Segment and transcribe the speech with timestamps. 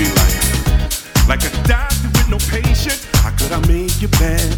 [0.00, 0.40] be like?
[1.28, 4.56] Like a doctor with no patient, how could I make you better?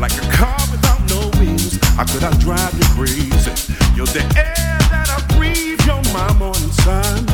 [0.00, 3.52] Like a car without no wheels, how could I drive you crazy?
[3.94, 7.28] You're the air that I breathe, you're my morning sun.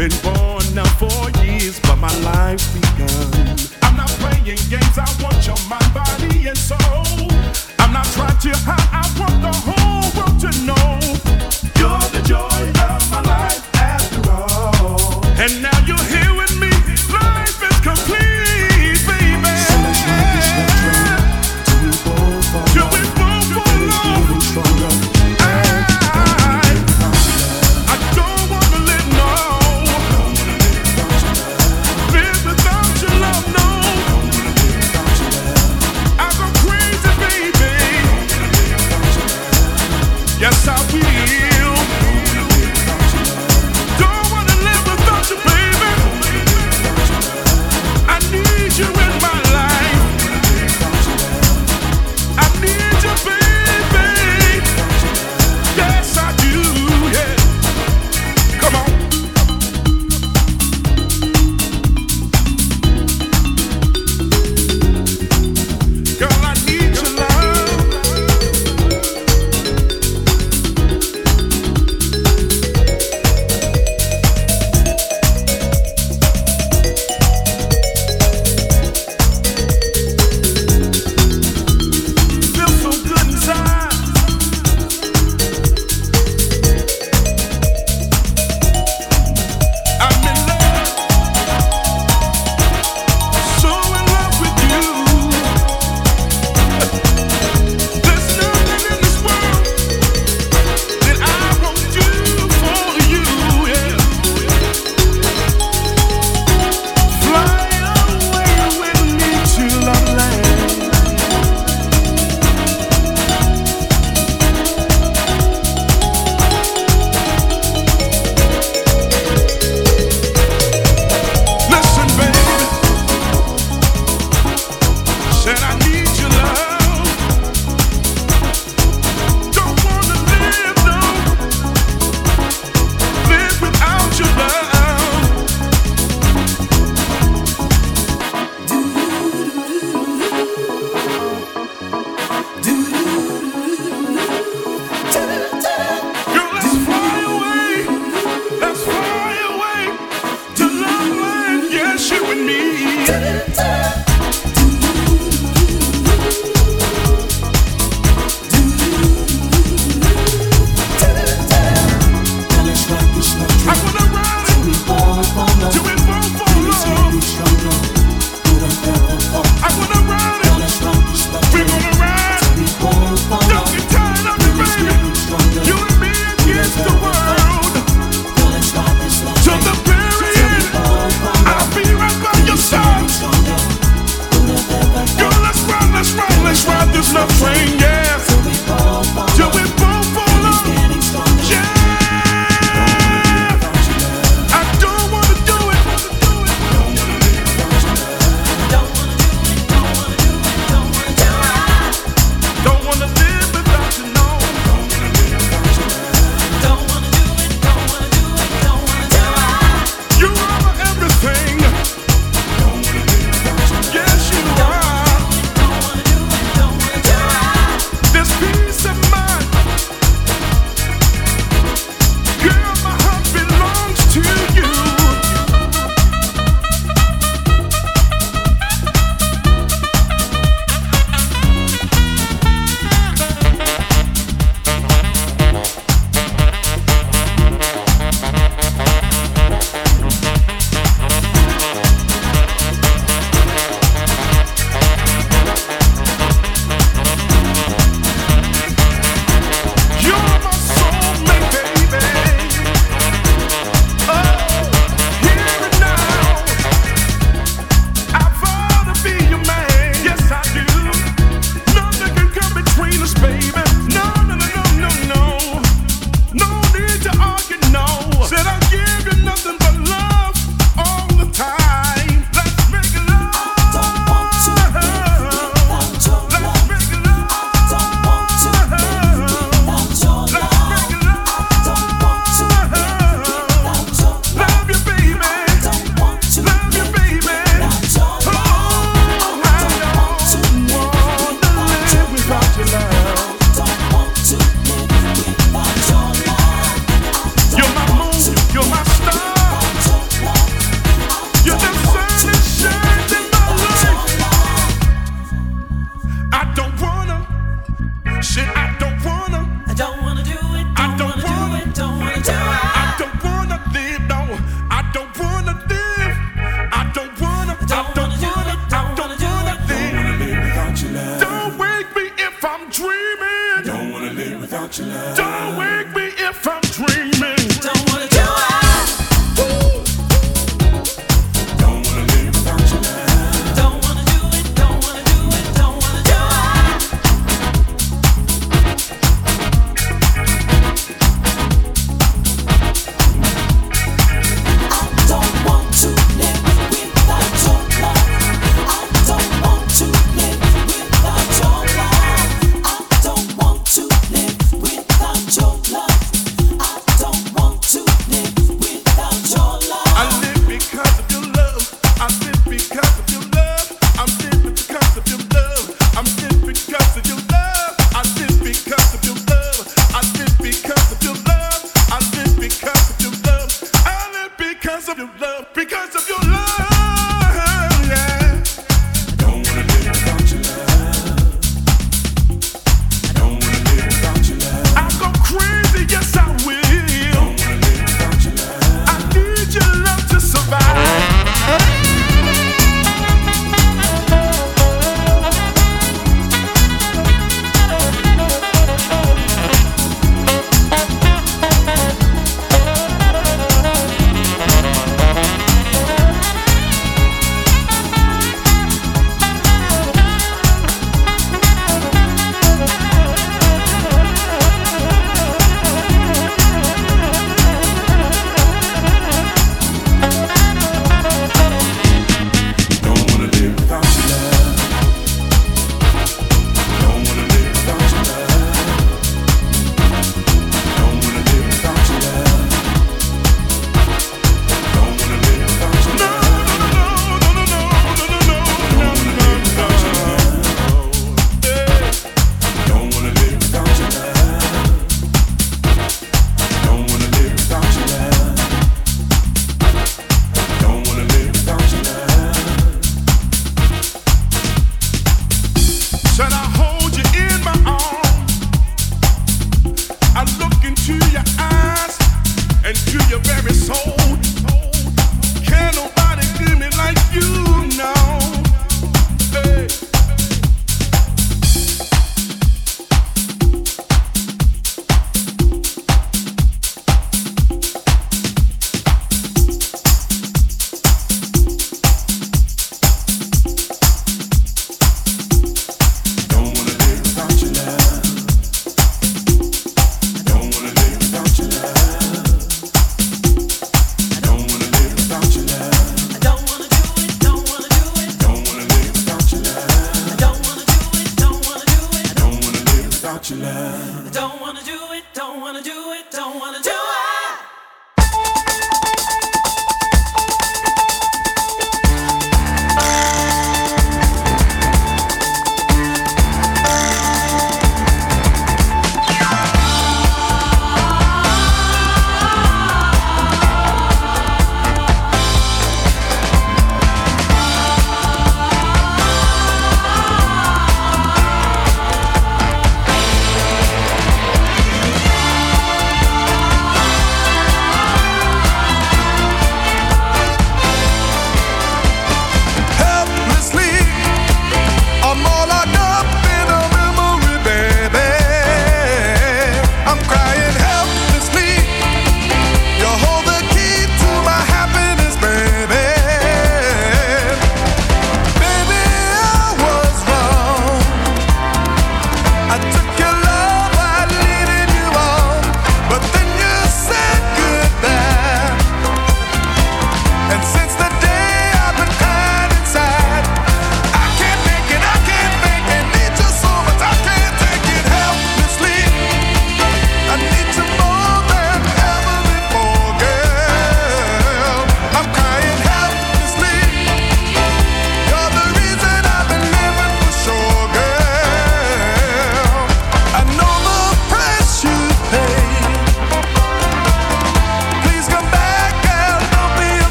[0.00, 3.28] Been born now four years, but my life's begun.
[3.82, 5.19] I'm not playing games, I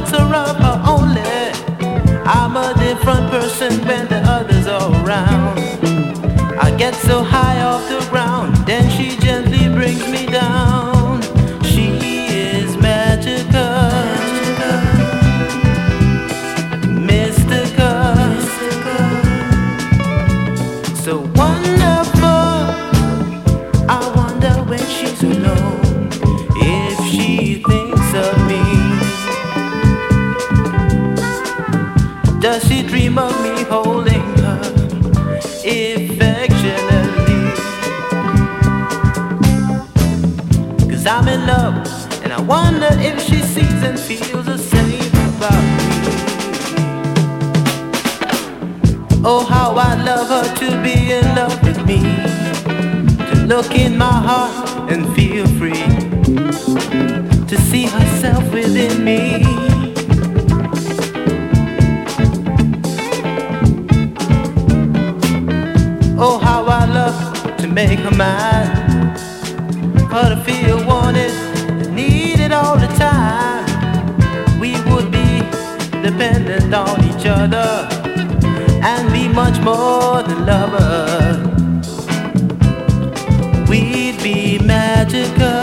[0.00, 1.20] answer of her only.
[2.24, 5.58] I'm a different person when the others are around.
[6.58, 9.49] I get so high off the ground, then she gently.
[42.40, 45.88] I wonder if she sees and feels the same about me.
[49.22, 52.00] Oh, how I love her to be in love with me.
[53.28, 55.84] To look in my heart and feel free.
[57.46, 59.44] To see herself within me.
[66.18, 69.14] Oh, how I love to make her mine.
[70.10, 71.39] But to feel wanted
[76.70, 77.88] depend on each other
[78.82, 81.36] and be much more than lovers.
[83.68, 85.59] We'd be magical.